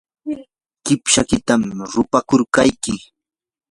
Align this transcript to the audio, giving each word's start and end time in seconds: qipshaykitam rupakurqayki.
qipshaykitam 0.85 1.61
rupakurqayki. 1.93 2.93